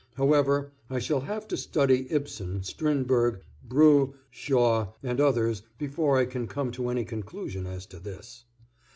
However, 0.15 0.71
I 0.89 0.97
shall 0.97 1.19
have 1.19 1.47
to 1.49 1.55
study 1.55 2.07
Ibsen, 2.09 2.63
Strindberg, 2.63 3.41
Brieux, 3.63 4.15
Shaw, 4.31 4.93
and 5.03 5.21
others 5.21 5.61
before 5.77 6.17
I 6.17 6.25
can 6.25 6.47
come 6.47 6.71
to 6.71 6.89
any 6.89 7.05
conclusion 7.05 7.67
as 7.67 7.85
to 7.85 7.99
this. 7.99 8.45